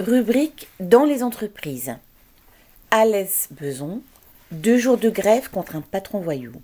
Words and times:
Rubrique 0.00 0.68
dans 0.80 1.04
les 1.04 1.22
entreprises. 1.22 1.94
Alès 2.90 3.48
Beson, 3.50 4.00
deux 4.50 4.78
jours 4.78 4.96
de 4.96 5.10
grève 5.10 5.50
contre 5.50 5.76
un 5.76 5.82
patron 5.82 6.20
voyou. 6.20 6.54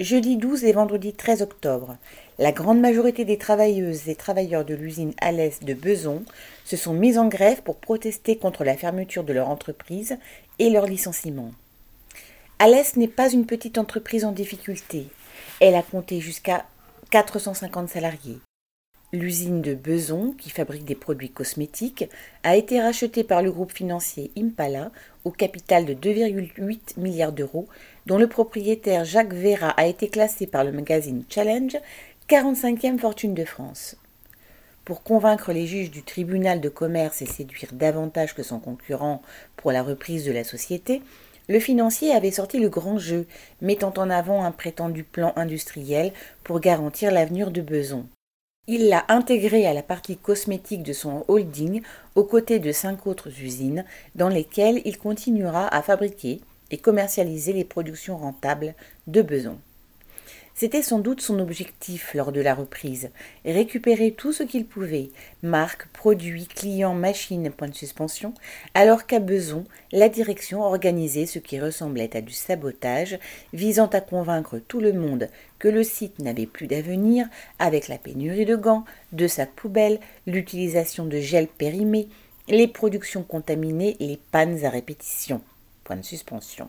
Jeudi 0.00 0.36
12 0.36 0.64
et 0.64 0.72
vendredi 0.72 1.12
13 1.12 1.42
octobre, 1.42 1.96
la 2.40 2.50
grande 2.50 2.80
majorité 2.80 3.24
des 3.24 3.38
travailleuses 3.38 4.08
et 4.08 4.16
travailleurs 4.16 4.64
de 4.64 4.74
l'usine 4.74 5.14
Alès 5.20 5.60
de 5.60 5.74
Beson 5.74 6.24
se 6.64 6.76
sont 6.76 6.92
mis 6.92 7.18
en 7.18 7.28
grève 7.28 7.62
pour 7.62 7.76
protester 7.76 8.36
contre 8.36 8.64
la 8.64 8.76
fermeture 8.76 9.22
de 9.22 9.32
leur 9.32 9.48
entreprise 9.48 10.18
et 10.58 10.70
leur 10.70 10.86
licenciement. 10.86 11.52
Alès 12.58 12.96
n'est 12.96 13.06
pas 13.06 13.30
une 13.30 13.46
petite 13.46 13.78
entreprise 13.78 14.24
en 14.24 14.32
difficulté. 14.32 15.06
Elle 15.60 15.76
a 15.76 15.82
compté 15.82 16.20
jusqu'à 16.20 16.66
450 17.10 17.90
salariés. 17.90 18.40
L'usine 19.14 19.60
de 19.60 19.74
Beson, 19.74 20.34
qui 20.38 20.48
fabrique 20.48 20.86
des 20.86 20.94
produits 20.94 21.28
cosmétiques, 21.28 22.08
a 22.44 22.56
été 22.56 22.80
rachetée 22.80 23.24
par 23.24 23.42
le 23.42 23.52
groupe 23.52 23.72
financier 23.72 24.30
Impala 24.38 24.90
au 25.24 25.30
capital 25.30 25.84
de 25.84 25.92
2,8 25.92 26.98
milliards 26.98 27.32
d'euros, 27.32 27.68
dont 28.06 28.16
le 28.16 28.26
propriétaire 28.26 29.04
Jacques 29.04 29.34
Vera 29.34 29.68
a 29.68 29.84
été 29.84 30.08
classé 30.08 30.46
par 30.46 30.64
le 30.64 30.72
magazine 30.72 31.24
Challenge 31.28 31.76
45e 32.26 32.98
fortune 32.98 33.34
de 33.34 33.44
France. 33.44 33.96
Pour 34.86 35.02
convaincre 35.02 35.52
les 35.52 35.66
juges 35.66 35.90
du 35.90 36.02
tribunal 36.02 36.62
de 36.62 36.70
commerce 36.70 37.20
et 37.20 37.26
séduire 37.26 37.74
davantage 37.74 38.34
que 38.34 38.42
son 38.42 38.60
concurrent 38.60 39.20
pour 39.56 39.72
la 39.72 39.82
reprise 39.82 40.24
de 40.24 40.32
la 40.32 40.42
société, 40.42 41.02
le 41.50 41.60
financier 41.60 42.12
avait 42.12 42.30
sorti 42.30 42.58
le 42.58 42.70
grand 42.70 42.96
jeu, 42.96 43.26
mettant 43.60 43.92
en 43.98 44.08
avant 44.08 44.42
un 44.42 44.52
prétendu 44.52 45.04
plan 45.04 45.34
industriel 45.36 46.12
pour 46.44 46.60
garantir 46.60 47.12
l'avenir 47.12 47.50
de 47.50 47.60
Beson. 47.60 48.06
Il 48.68 48.88
l'a 48.88 49.04
intégré 49.08 49.66
à 49.66 49.74
la 49.74 49.82
partie 49.82 50.16
cosmétique 50.16 50.84
de 50.84 50.92
son 50.92 51.24
holding 51.26 51.82
aux 52.14 52.22
côtés 52.22 52.60
de 52.60 52.70
cinq 52.70 53.08
autres 53.08 53.42
usines 53.42 53.84
dans 54.14 54.28
lesquelles 54.28 54.80
il 54.84 54.98
continuera 54.98 55.66
à 55.74 55.82
fabriquer 55.82 56.40
et 56.70 56.78
commercialiser 56.78 57.52
les 57.52 57.64
productions 57.64 58.16
rentables 58.16 58.74
de 59.08 59.20
Beson. 59.20 59.58
C'était 60.62 60.82
sans 60.82 61.00
doute 61.00 61.20
son 61.20 61.40
objectif 61.40 62.14
lors 62.14 62.30
de 62.30 62.40
la 62.40 62.54
reprise, 62.54 63.10
récupérer 63.44 64.12
tout 64.12 64.32
ce 64.32 64.44
qu'il 64.44 64.64
pouvait, 64.64 65.10
marques, 65.42 65.88
produits, 65.88 66.46
clients, 66.46 66.94
machines, 66.94 67.50
points 67.50 67.66
de 67.66 67.74
suspension, 67.74 68.32
alors 68.72 69.06
qu'à 69.06 69.18
Beson, 69.18 69.64
la 69.90 70.08
direction 70.08 70.62
organisait 70.62 71.26
ce 71.26 71.40
qui 71.40 71.58
ressemblait 71.58 72.16
à 72.16 72.20
du 72.20 72.32
sabotage, 72.32 73.18
visant 73.52 73.88
à 73.88 74.00
convaincre 74.00 74.60
tout 74.60 74.78
le 74.78 74.92
monde 74.92 75.30
que 75.58 75.66
le 75.66 75.82
site 75.82 76.20
n'avait 76.20 76.46
plus 76.46 76.68
d'avenir, 76.68 77.26
avec 77.58 77.88
la 77.88 77.98
pénurie 77.98 78.46
de 78.46 78.54
gants, 78.54 78.84
de 79.10 79.26
sacs 79.26 79.56
poubelles, 79.56 79.98
l'utilisation 80.28 81.06
de 81.06 81.18
gel 81.18 81.48
périmé, 81.48 82.06
les 82.46 82.68
productions 82.68 83.24
contaminées 83.24 83.96
et 83.98 84.06
les 84.06 84.20
pannes 84.30 84.64
à 84.64 84.70
répétition. 84.70 85.40
Point 85.82 85.96
de 85.96 86.04
suspension. 86.04 86.68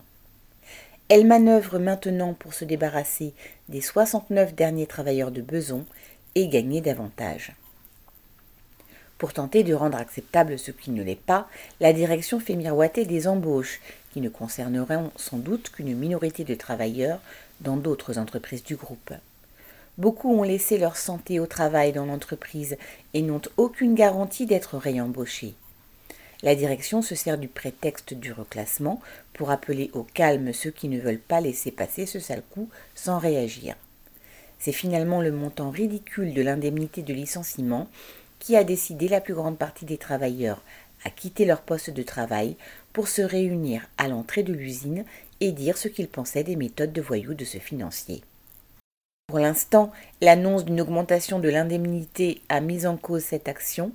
Elle 1.15 1.27
manœuvre 1.27 1.77
maintenant 1.77 2.33
pour 2.33 2.55
se 2.55 2.65
débarrasser 2.65 3.35
des 3.69 3.81
69 3.81 4.55
derniers 4.55 4.87
travailleurs 4.87 5.29
de 5.29 5.43
Beson 5.43 5.85
et 6.33 6.47
gagner 6.47 6.81
davantage. 6.81 7.51
Pour 9.19 9.31
tenter 9.31 9.61
de 9.61 9.75
rendre 9.75 9.99
acceptable 9.99 10.57
ce 10.57 10.71
qui 10.71 10.89
ne 10.89 11.03
l'est 11.03 11.13
pas, 11.15 11.47
la 11.79 11.93
direction 11.93 12.39
fait 12.39 12.55
miroiter 12.55 13.05
des 13.05 13.27
embauches 13.27 13.79
qui 14.11 14.21
ne 14.21 14.29
concerneront 14.29 15.11
sans 15.15 15.37
doute 15.37 15.69
qu'une 15.69 15.95
minorité 15.95 16.45
de 16.45 16.55
travailleurs 16.55 17.19
dans 17.61 17.77
d'autres 17.77 18.17
entreprises 18.17 18.63
du 18.63 18.75
groupe. 18.75 19.13
Beaucoup 19.99 20.35
ont 20.35 20.41
laissé 20.41 20.79
leur 20.79 20.97
santé 20.97 21.39
au 21.39 21.45
travail 21.45 21.91
dans 21.91 22.07
l'entreprise 22.07 22.75
et 23.13 23.21
n'ont 23.21 23.43
aucune 23.57 23.93
garantie 23.93 24.47
d'être 24.47 24.79
réembauchés. 24.79 25.53
La 26.43 26.55
direction 26.55 27.01
se 27.01 27.15
sert 27.15 27.37
du 27.37 27.47
prétexte 27.47 28.13
du 28.13 28.33
reclassement 28.33 29.01
pour 29.31 29.49
appeler 29.49 29.89
au 29.93 30.03
calme 30.03 30.51
ceux 30.51 30.71
qui 30.71 30.89
ne 30.89 30.99
veulent 30.99 31.17
pas 31.17 31.39
laisser 31.39 31.71
passer 31.71 32.05
ce 32.05 32.19
sale 32.19 32.43
coup 32.51 32.69
sans 32.95 33.17
réagir. 33.17 33.75
C'est 34.59 34.73
finalement 34.73 35.21
le 35.21 35.31
montant 35.31 35.69
ridicule 35.69 36.33
de 36.33 36.41
l'indemnité 36.41 37.01
de 37.01 37.13
licenciement 37.13 37.87
qui 38.39 38.57
a 38.57 38.65
décidé 38.65 39.07
la 39.07 39.21
plus 39.21 39.33
grande 39.33 39.57
partie 39.57 39.85
des 39.85 39.97
travailleurs 39.97 40.61
à 41.05 41.09
quitter 41.09 41.45
leur 41.45 41.61
poste 41.61 41.89
de 41.89 42.03
travail 42.03 42.57
pour 42.91 43.07
se 43.07 43.21
réunir 43.21 43.87
à 43.97 44.09
l'entrée 44.09 44.43
de 44.43 44.53
l'usine 44.53 45.05
et 45.39 45.51
dire 45.53 45.77
ce 45.77 45.87
qu'ils 45.87 46.07
pensaient 46.09 46.43
des 46.43 46.57
méthodes 46.57 46.93
de 46.93 47.01
voyous 47.01 47.33
de 47.33 47.45
ce 47.45 47.57
financier. 47.57 48.21
Pour 49.27 49.39
l'instant, 49.39 49.91
l'annonce 50.21 50.65
d'une 50.65 50.81
augmentation 50.81 51.39
de 51.39 51.49
l'indemnité 51.49 52.41
a 52.49 52.59
mis 52.59 52.85
en 52.85 52.97
cause 52.97 53.23
cette 53.23 53.47
action, 53.47 53.91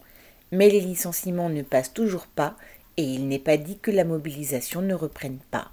mais 0.51 0.71
les 0.71 0.81
licenciements 0.81 1.51
ne 1.51 1.63
passent 1.63 1.93
toujours 1.93 2.27
pas 2.27 2.57
et 2.97 3.03
il 3.03 3.29
n'est 3.29 3.39
pas 3.39 3.57
dit 3.57 3.79
que 3.79 3.91
la 3.91 4.05
mobilisation 4.05 4.83
ne 4.83 4.95
reprenne 4.95 5.39
pas. 5.51 5.71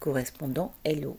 Correspondant 0.00 0.72
Hello. 0.84 1.16